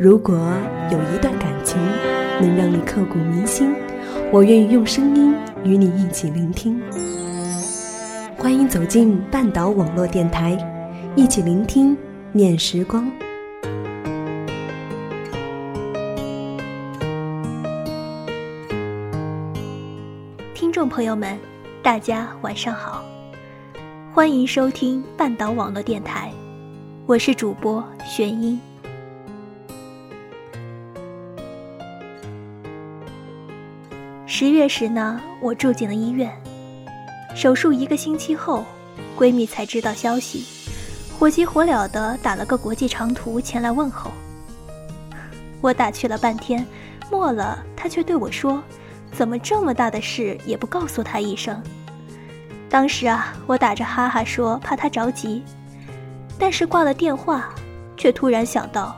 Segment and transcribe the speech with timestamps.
[0.00, 0.38] 如果
[0.92, 1.76] 有一段感情
[2.40, 3.74] 能让你刻骨铭心，
[4.30, 5.34] 我愿意用声音
[5.64, 6.80] 与你一起聆听。
[8.36, 10.56] 欢迎走进半岛网络电台，
[11.16, 11.96] 一起聆听
[12.30, 13.10] 念时光。
[20.54, 21.36] 听众朋友们，
[21.82, 23.02] 大家晚上好，
[24.14, 26.30] 欢迎收听半岛网络电台，
[27.04, 28.60] 我是主播玄音。
[34.40, 36.32] 十月时呢，我住进了医院。
[37.34, 38.64] 手术一个星期后，
[39.18, 40.44] 闺蜜才知道消息，
[41.18, 44.12] 火急火燎的打了个国际长途前来问候。
[45.60, 46.64] 我打去了半天，
[47.10, 48.62] 末了，她却对我说
[49.10, 51.60] ：“怎么这么大的事也不告诉她一声？”
[52.70, 55.42] 当时啊，我打着哈哈说怕她着急，
[56.38, 57.52] 但是挂了电话，
[57.96, 58.96] 却突然想到，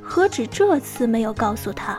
[0.00, 1.98] 何止这次没有告诉她。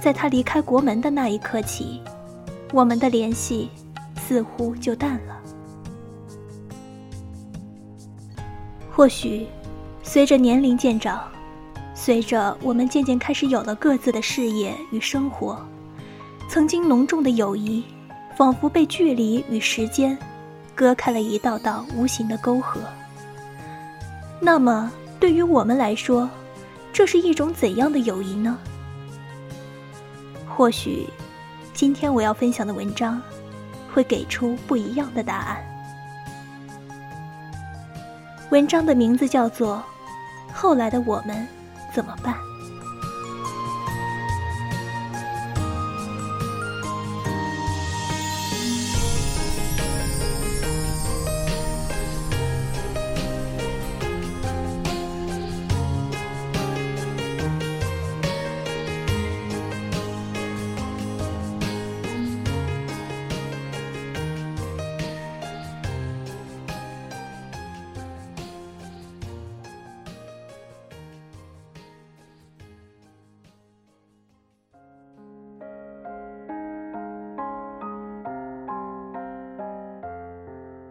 [0.00, 2.00] 在他离开国门的那一刻起，
[2.72, 3.68] 我们的联系
[4.16, 5.36] 似乎就淡了。
[8.90, 9.46] 或许，
[10.02, 11.20] 随着年龄渐长，
[11.94, 15.58] 随着我们渐渐开始有了各自的事业与生活，
[16.48, 17.84] 曾经浓重的友谊，
[18.36, 20.16] 仿佛被距离与时间
[20.74, 22.80] 割开了一道道无形的沟壑。
[24.40, 26.28] 那么，对于我们来说，
[26.92, 28.58] 这是一种怎样的友谊呢？
[30.58, 31.08] 或许，
[31.72, 33.22] 今天我要分享的文章，
[33.94, 35.64] 会给出不一样的答案。
[38.50, 39.80] 文章的名字叫做
[40.52, 41.46] 《后来的我们
[41.94, 42.34] 怎么办》。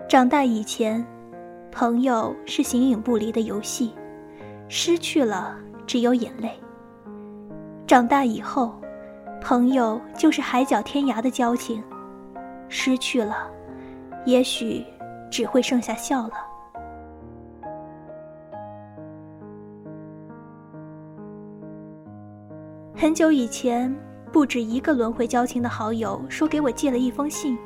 [0.07, 1.06] 长大以前，
[1.69, 3.91] 朋友是形影不离的游戏，
[4.69, 6.50] 失去了只有眼泪。
[7.85, 8.73] 长大以后，
[9.41, 11.84] 朋友就是海角天涯的交情，
[12.69, 13.51] 失去了，
[14.25, 14.81] 也许
[15.29, 16.35] 只会剩下笑了。
[22.96, 23.94] 很久以前，
[24.31, 27.57] 不止一个轮回交情的好友说给我寄了一封信，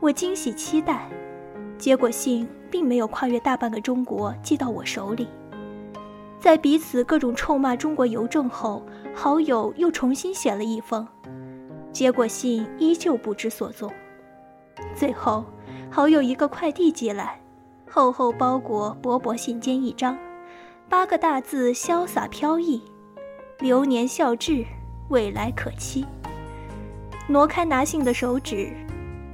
[0.00, 1.08] 我惊喜期待。
[1.82, 5.26] 结果信并没有跨越大半个中国寄到我手里，
[6.38, 11.04] 在彼此各种臭骂中国邮政后，好友又重新写了一封，
[11.90, 13.92] 结果信依旧不知所踪。
[14.94, 15.44] 最后，
[15.90, 17.40] 好友一个快递寄来，
[17.90, 20.16] 厚厚包裹，薄薄信笺一张，
[20.88, 22.80] 八个大字潇洒飘逸
[23.58, 24.64] ：“流年笑至，
[25.08, 26.06] 未来可期。”
[27.26, 28.72] 挪开拿信的手指，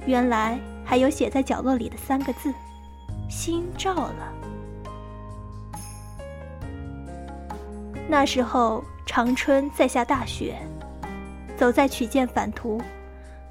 [0.07, 0.59] 原来。
[0.89, 2.51] 还有写在角落里的三个字
[3.29, 4.33] ：“心照了。”
[8.09, 10.57] 那时候长春在下大雪，
[11.55, 12.81] 走在曲剑返途，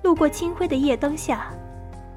[0.03, 1.53] 路过清辉的夜灯下，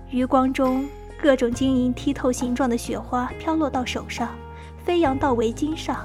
[0.09, 0.84] 余光中
[1.22, 4.30] 各种晶莹剔透形状的雪花飘落到手上，
[4.84, 6.03] 飞扬到围巾上。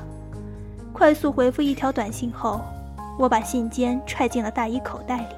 [0.93, 2.61] 快速回复一条短信后，
[3.19, 5.35] 我把信笺揣进了大衣口袋里，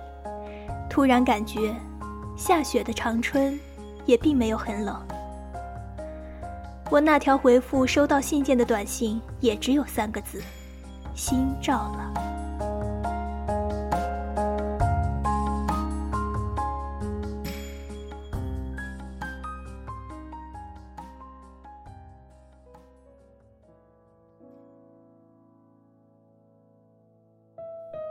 [0.90, 1.72] 突然感觉
[2.36, 3.56] 下雪的长春。
[4.08, 5.06] 也并没有很冷。
[6.90, 10.42] 我那条回复收到信件的短信也只有三个字：
[11.14, 12.14] 心照了。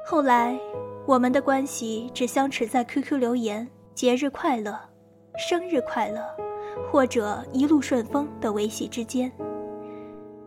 [0.06, 0.58] 后来，
[1.08, 4.80] 我们的关系只相持在 QQ 留言“节日快乐”。
[5.38, 6.22] 生日快乐，
[6.92, 9.32] 或者一路顺风的维系之间。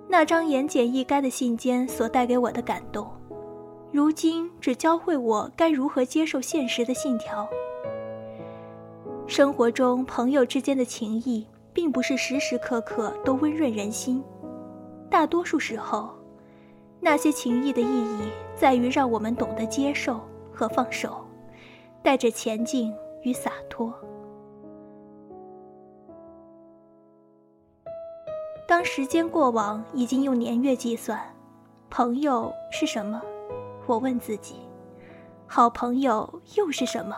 [0.09, 3.09] 那张言简意赅的信笺所带给我的感动，
[3.93, 7.49] 如今只教会我该如何接受现实的信条。
[9.29, 14.21] 生活中朋友之间的情谊，并不是时时刻刻都温润人心，
[15.09, 16.11] 大多数时候，
[16.99, 18.23] 那些情谊的意义
[18.57, 20.21] 在于让我们懂得接受
[20.53, 21.25] 和放手，
[22.03, 23.95] 带着前进与洒脱。
[28.71, 31.21] 当时间过往，已经用年月计算，
[31.91, 33.21] 朋友是什么？
[33.85, 34.61] 我问自己。
[35.49, 37.17] 好朋友又是什么？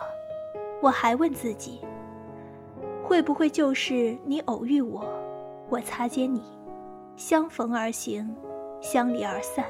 [0.81, 1.79] 我还问自己。
[3.03, 5.05] 会不会就是你偶遇我，
[5.69, 6.41] 我擦肩你，
[7.15, 8.35] 相逢而行，
[8.81, 9.63] 相离而散，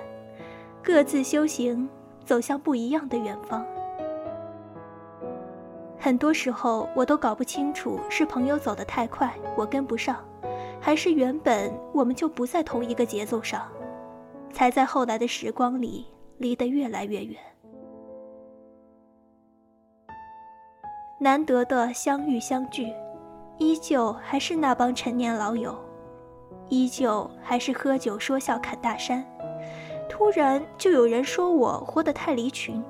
[0.81, 1.89] 各自修行，
[2.23, 3.61] 走向不一样的远方？
[5.99, 10.15] 很多时候，我都搞不清楚是朋友走得太快，我跟不上。
[10.85, 13.65] 还是原本我们就不在同一个节奏上，
[14.51, 16.05] 才在后来的时光里
[16.39, 17.39] 离得越来越远。
[21.21, 22.91] 难得的相遇相聚，
[23.59, 25.73] 依旧还是那帮陈年老友，
[26.67, 29.25] 依旧还是喝酒说笑侃大山。
[30.09, 32.83] 突然就有人说我活得太离群。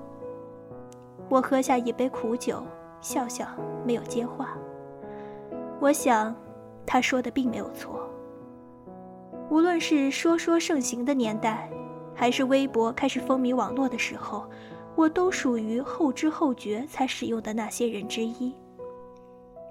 [1.29, 2.63] 我喝下一杯苦酒，
[3.01, 3.45] 笑笑
[3.85, 4.57] 没有接话。
[5.79, 6.35] 我想。
[6.85, 8.09] 他说的并没有错。
[9.49, 11.69] 无论是说说盛行的年代，
[12.15, 14.49] 还是微博开始风靡网络的时候，
[14.95, 18.55] 我都属于后知后觉才使用的那些人之一。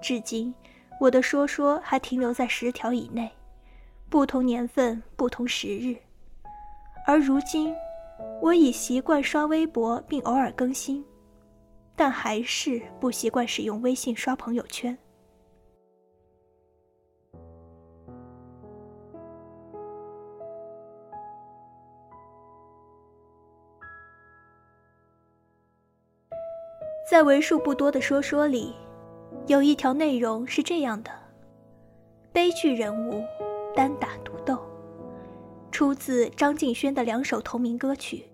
[0.01, 0.53] 至今，
[0.99, 3.31] 我的说说还停留在十条以内，
[4.09, 5.95] 不同年份、不同时日。
[7.05, 7.73] 而如今，
[8.41, 11.03] 我已习惯刷微博并偶尔更新，
[11.95, 14.97] 但还是不习惯使用微信刷朋友圈。
[27.13, 28.73] 在为数不多的说说里，
[29.45, 31.11] 有一条内容是这样的：
[32.31, 33.23] 悲剧人物
[33.75, 34.57] 单打独斗，
[35.69, 38.25] 出自张敬轩的两首同名歌曲。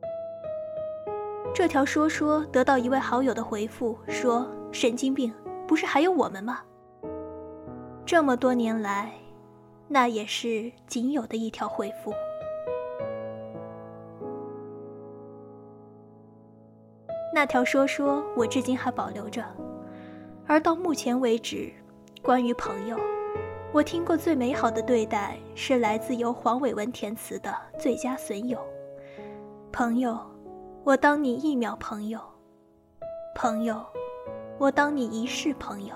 [1.54, 5.34] 这条说说得到一位好友的回复，说：“神经病，
[5.68, 6.62] 不是还有我们吗？”
[8.08, 9.12] 这么多年来，
[9.90, 12.14] 那也是仅有的一条回复。
[17.40, 19.42] 那条说说，我至今还保留着。
[20.46, 21.72] 而到目前为止，
[22.22, 23.00] 关于朋友，
[23.72, 27.50] 我听过最美好的对待，是来自由黄伟文填词的
[27.80, 28.58] 《最佳损友》。
[29.72, 30.20] 朋友，
[30.84, 32.20] 我当你一秒朋友；
[33.34, 33.86] 朋友，
[34.58, 35.96] 我当你一世朋友。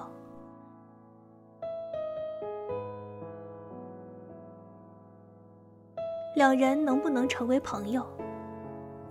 [6.37, 8.07] 两人能不能成为朋友？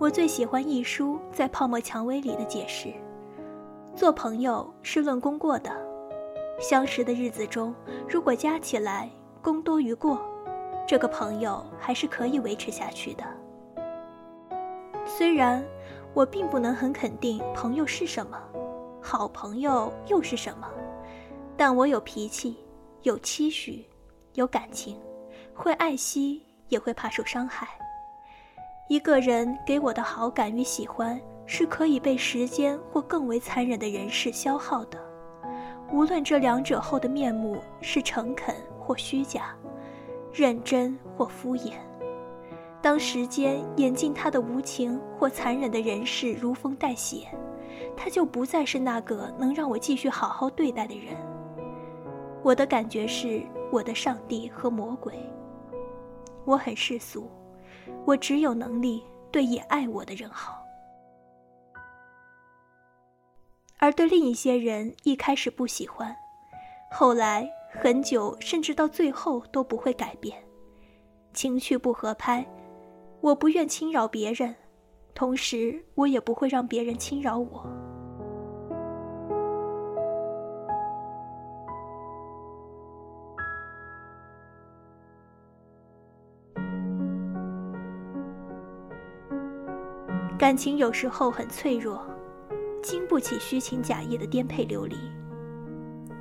[0.03, 2.93] 我最喜欢一书在《泡沫蔷薇》里的解释：
[3.95, 5.71] 做朋友是论功过的，
[6.59, 7.73] 相识的日子中，
[8.05, 9.09] 如果加起来
[9.41, 10.21] 功多于过，
[10.85, 13.23] 这个朋友还是可以维持下去的。
[15.05, 15.63] 虽然
[16.13, 18.37] 我并不能很肯定朋友是什么，
[19.01, 20.69] 好朋友又是什么，
[21.55, 22.57] 但我有脾气，
[23.03, 23.85] 有期许，
[24.33, 24.99] 有感情，
[25.53, 27.69] 会爱惜，也会怕受伤害。
[28.93, 34.99] 一个人给我的好感与喜欢，是可以被时间或更为残忍的人事消耗的。
[35.91, 39.55] 无论这两者后的面目是诚恳或虚假，
[40.31, 41.71] 认真或敷衍，
[42.83, 47.27] 当时间演进他的无情或残忍的人事如风带血，
[47.97, 51.15] 他就不再是那个能让我继续好好对待的人。
[52.43, 55.15] 我的感觉是我的上帝和魔鬼。
[56.45, 57.27] 我很世俗。
[58.05, 60.63] 我只有能力对也爱我的人好，
[63.79, 66.15] 而对另一些人一开始不喜欢，
[66.91, 70.41] 后来很久甚至到最后都不会改变。
[71.33, 72.45] 情绪不合拍，
[73.21, 74.55] 我不愿侵扰别人，
[75.15, 77.65] 同时我也不会让别人侵扰我。
[90.53, 91.99] 感情有时候很脆弱，
[92.83, 94.95] 经不起虚情假意的颠沛流离。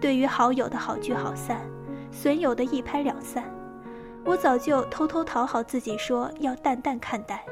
[0.01, 1.61] 对于好友的好聚好散，
[2.11, 3.45] 损友的一拍两散，
[4.25, 7.45] 我早就偷偷讨好自己，说要淡淡看待。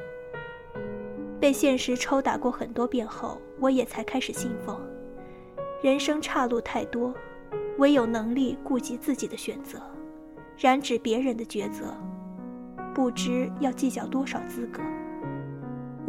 [1.39, 4.75] 被现实抽打过很多遍后，我也才开始信奉：
[5.83, 7.13] 人生岔路太多，
[7.77, 9.79] 唯有能力顾及自己的选择，
[10.57, 11.95] 染指别人的抉择。
[12.95, 14.81] 不知要计较多少资格。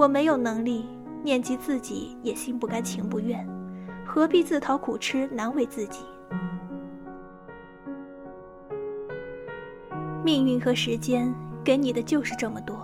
[0.02, 0.90] 我没有能力，
[1.22, 3.48] 念及自己也心不甘情不愿，
[4.04, 6.04] 何必自讨苦吃，难为自己？
[10.26, 11.32] 命运和时间
[11.64, 12.84] 给你的就是这么多，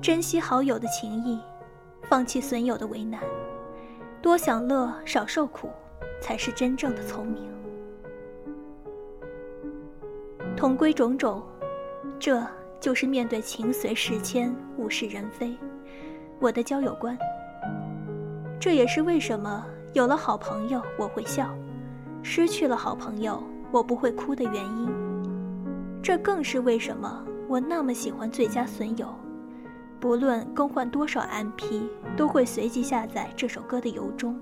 [0.00, 1.38] 珍惜好友的情谊，
[2.04, 3.20] 放弃损友的为难，
[4.22, 5.68] 多享乐，少受苦，
[6.18, 7.42] 才是真正的聪明。
[10.56, 11.42] 同归种种，
[12.18, 12.42] 这
[12.80, 15.54] 就是面对情随事迁、物是人非，
[16.40, 17.16] 我的交友观。
[18.58, 21.48] 这也是为什么有了好朋友我会笑，
[22.22, 24.88] 失去了好朋友我不会哭的原因。
[26.02, 29.08] 这更是为什么我那么喜欢最佳损友，
[30.00, 34.40] 不论更换多少 MP，都会随即下载这首歌的由衷。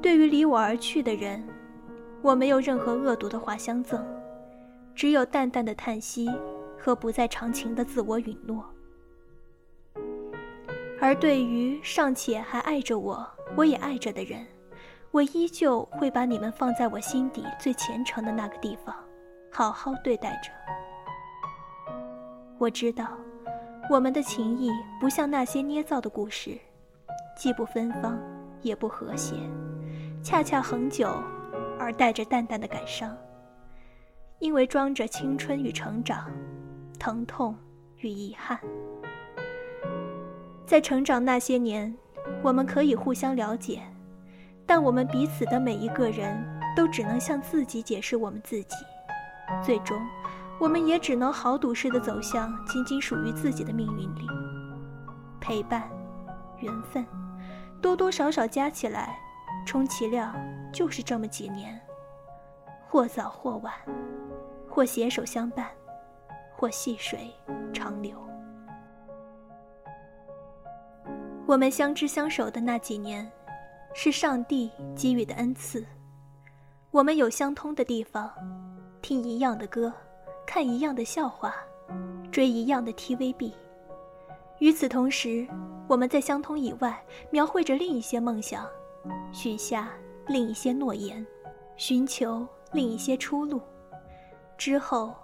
[0.00, 1.42] 对于离我而去的人。
[2.22, 4.00] 我没有任何恶毒的话相赠，
[4.94, 6.30] 只有淡淡的叹息
[6.78, 8.64] 和不再长情的自我允诺。
[11.02, 14.46] 而对于尚且还爱着我，我也爱着的人，
[15.10, 18.94] 我依旧会把你们放在我心底最虔诚的那个地方，
[19.50, 20.52] 好好对待着。
[22.56, 23.08] 我知道，
[23.90, 26.56] 我们的情谊不像那些捏造的故事，
[27.36, 28.16] 既不芬芳，
[28.60, 29.34] 也不和谐，
[30.22, 31.12] 恰恰恒久。
[31.80, 33.16] 而带着淡淡的感伤，
[34.38, 36.30] 因为装着青春与成长，
[36.96, 37.56] 疼痛
[37.96, 38.56] 与遗憾。
[40.66, 41.94] 在成长那些年，
[42.42, 43.82] 我们可以互相了解，
[44.66, 46.42] 但我们彼此的每一个人
[46.76, 48.76] 都只能向自己解释我们自己，
[49.62, 50.00] 最终，
[50.58, 54.26] 我们也只能豪赌似的走向仅仅属于自己的命运里。
[55.40, 55.90] 陪伴，
[56.60, 57.04] 缘分，
[57.80, 59.18] 多多少少加起来。
[59.64, 60.34] 充其量
[60.72, 61.80] 就是这么几年，
[62.88, 63.72] 或早或晚，
[64.68, 65.68] 或携手相伴，
[66.56, 67.30] 或细水
[67.72, 68.16] 长流。
[71.52, 73.30] 我们相知相守的那几年，
[73.92, 75.84] 是上帝给予的恩赐。
[76.90, 78.32] 我们有相通的地方，
[79.02, 79.92] 听一样的歌，
[80.46, 81.54] 看一样的笑话，
[82.30, 83.52] 追一样的 TVB。
[84.60, 85.46] 与此同时，
[85.86, 86.98] 我们在相通以外，
[87.30, 88.66] 描绘着另一些梦想。
[89.30, 89.90] 许下
[90.28, 91.26] 另一些诺言，
[91.76, 93.60] 寻求另一些出路。
[94.56, 95.14] 之后，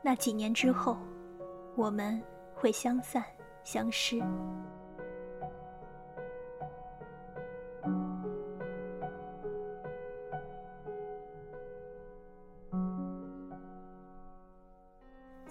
[0.00, 0.96] 那几年之后，
[1.76, 2.18] 我们
[2.54, 3.22] 会相散
[3.64, 4.22] 相失。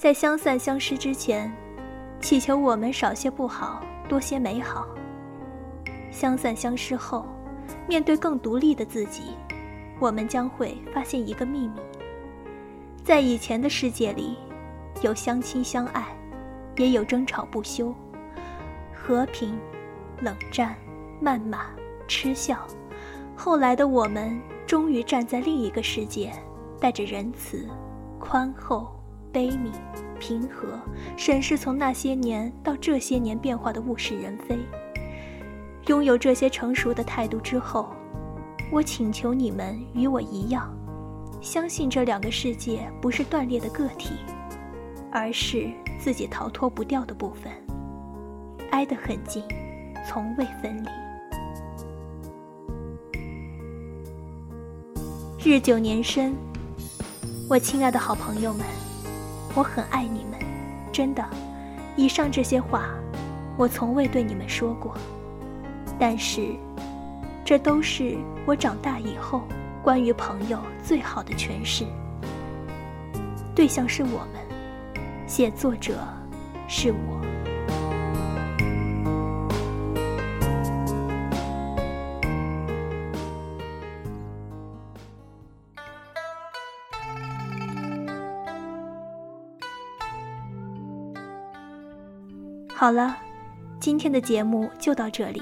[0.03, 1.49] 在相散相失之前，
[2.19, 4.85] 祈求我们少些不好，多些美好。
[6.11, 7.25] 相散相失后。
[7.87, 9.37] 面对更独立的自己，
[10.01, 11.79] 我们将会发现一个秘密：
[13.01, 14.35] 在以前的世界里，
[15.01, 16.05] 有相亲相爱，
[16.75, 17.95] 也有争吵不休，
[18.93, 19.57] 和平、
[20.19, 20.75] 冷战、
[21.21, 21.67] 谩骂、
[22.09, 22.67] 嗤笑。
[23.37, 26.29] 后来的我们终于站在另一个世界，
[26.77, 27.65] 带着仁慈、
[28.19, 28.93] 宽厚、
[29.33, 29.71] 悲悯、
[30.19, 30.79] 平和，
[31.17, 34.59] 审视从那些年到这些年变化的物是人非。
[35.87, 37.89] 拥有这些成熟的态度之后，
[38.71, 40.71] 我请求你们与我一样，
[41.41, 44.13] 相信这两个世界不是断裂的个体，
[45.11, 47.51] 而是自己逃脱不掉的部分，
[48.71, 49.43] 挨得很近，
[50.07, 50.87] 从未分离。
[55.43, 56.33] 日久年深，
[57.49, 58.65] 我亲爱的好朋友们，
[59.55, 60.39] 我很爱你们，
[60.91, 61.23] 真的。
[61.95, 62.89] 以上这些话，
[63.55, 64.95] 我从未对你们说过。
[65.99, 66.55] 但是，
[67.45, 69.43] 这都是我长大以后
[69.83, 71.85] 关于朋友最好的诠释。
[73.53, 74.41] 对象是我们，
[75.27, 75.99] 写作者
[76.67, 77.32] 是我。
[92.83, 93.15] 好了，
[93.79, 95.41] 今天的节目就到这里。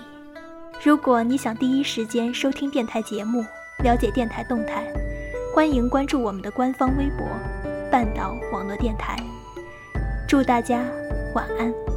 [0.83, 3.43] 如果你想第一时间收听电台节目，
[3.83, 4.85] 了解电台动态，
[5.51, 7.25] 欢迎关注我们的官方微博
[7.91, 9.17] “半岛网络电台”。
[10.29, 10.83] 祝大家
[11.33, 11.90] 晚安。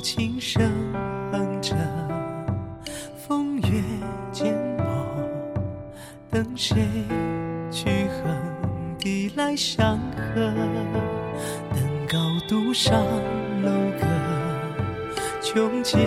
[0.00, 0.62] 琴声
[1.32, 1.74] 哼着，
[3.26, 3.82] 风月
[4.32, 4.84] 缄默，
[6.30, 6.76] 等谁
[7.70, 8.34] 去横
[8.98, 9.30] 笛？
[9.36, 10.52] 来相和。
[11.74, 12.18] 登高
[12.48, 12.98] 独上
[13.62, 13.70] 楼
[14.00, 14.06] 阁，
[15.42, 16.00] 穷尽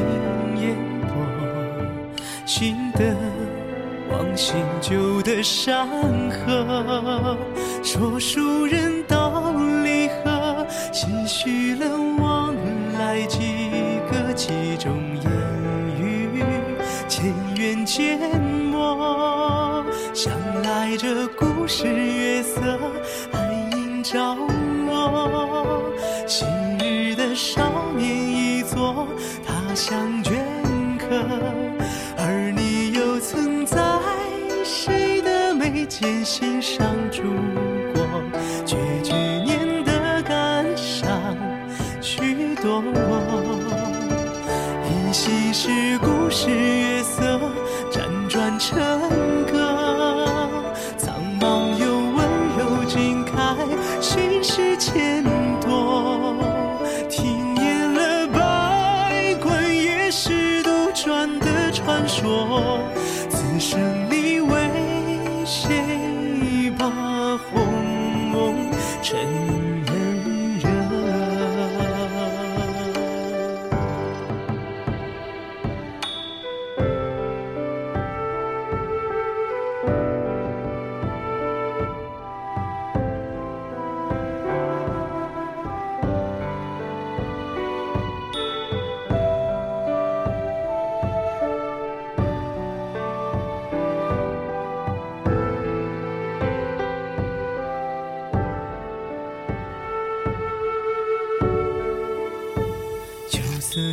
[0.58, 0.76] 烟
[1.08, 1.14] 波，
[2.46, 3.16] 寻得
[4.10, 5.88] 忘新旧的山
[6.32, 7.38] 河。
[7.84, 11.98] 说书人道离合，唏嘘了
[14.42, 15.32] 个，其中烟
[16.00, 16.44] 雨
[17.08, 19.86] 千缘缄默。
[20.14, 20.34] 想
[20.64, 22.60] 来这故事月色
[23.32, 24.36] 还映照
[24.88, 25.84] 我，
[26.28, 26.46] 昔
[26.80, 29.08] 日的少年已作
[29.46, 30.34] 他乡镌
[30.98, 31.06] 刻，
[32.18, 33.78] 而你又曾在
[34.64, 37.22] 谁的眉间心上住
[46.44, 47.40] 是月色
[47.92, 48.76] 辗转成
[49.46, 50.50] 歌，
[50.98, 52.18] 苍茫又温
[52.58, 53.56] 柔尽开，
[54.02, 55.24] 心事千
[55.60, 56.36] 多。
[57.08, 62.80] 听厌了百官也是杜撰的传说，
[63.30, 63.80] 此生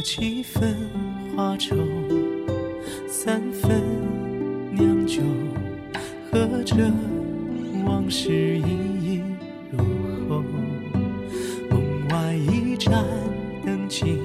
[0.02, 0.76] 几分
[1.34, 1.76] 花愁，
[3.08, 3.82] 三分
[4.70, 5.22] 酿酒，
[6.30, 6.76] 喝着
[7.84, 9.36] 往事隐隐
[9.70, 9.84] 入
[10.28, 10.44] 喉。
[11.70, 13.04] 梦外一盏
[13.64, 14.18] 灯尽，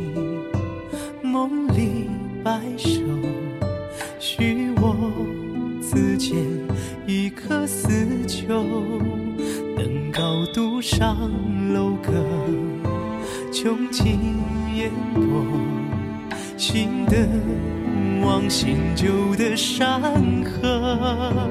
[1.22, 2.10] 梦里
[2.44, 3.00] 白首。
[4.20, 4.96] 许我
[5.82, 6.38] 此间
[7.08, 7.90] 一颗死
[8.28, 8.64] 囚，
[9.76, 11.18] 登高独上
[11.74, 12.12] 楼阁。
[13.52, 14.20] 穷尽
[14.76, 15.46] 烟波，
[16.58, 17.28] 寻得
[18.24, 20.02] 忘新旧的山
[20.44, 21.50] 河。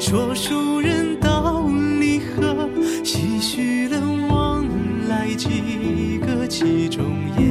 [0.00, 1.66] 说书人道
[2.00, 2.68] 离合，
[3.04, 4.66] 唏嘘了往
[5.08, 7.04] 来几个，其中
[7.38, 7.44] 烟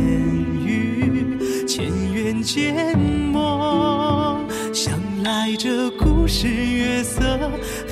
[0.66, 3.40] 雨前缘渐没。
[4.74, 7.22] 想来这故事月色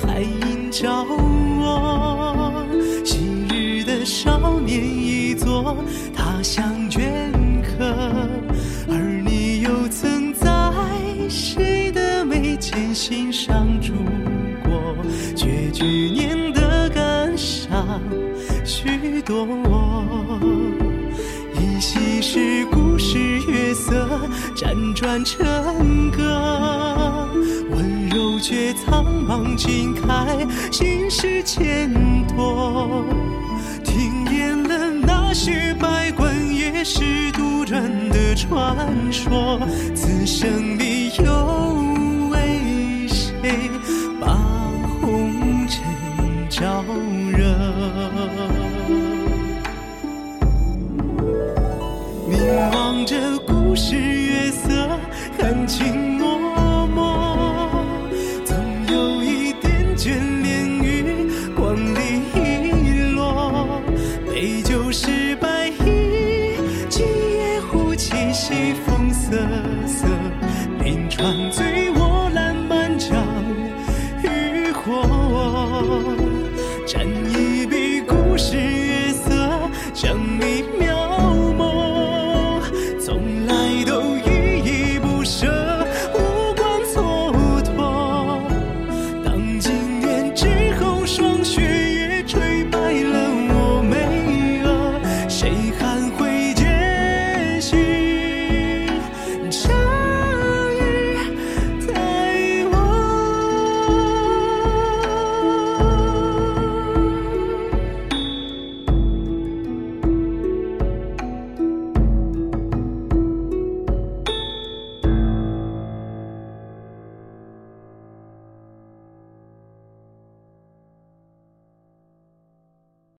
[0.02, 2.64] 还映着我，
[3.04, 5.76] 昔日的少年已作
[12.60, 13.94] 的眉间心上住
[14.62, 14.94] 过？
[15.34, 18.00] 绝句念的感伤
[18.64, 19.46] 许多，
[21.54, 23.18] 依稀是故事
[23.48, 24.06] 月色
[24.54, 27.26] 辗转成歌，
[27.70, 31.90] 温柔却苍茫尽开，心事千
[32.28, 33.04] 多。
[33.82, 39.58] 听厌了那些百官夜市杜撰的传说，
[39.94, 41.79] 此生里有
[44.20, 44.26] 把
[45.00, 45.82] 红尘
[46.48, 46.84] 招
[47.32, 47.42] 惹？
[52.28, 54.88] 凝望着故事月色，
[55.38, 56.19] 含情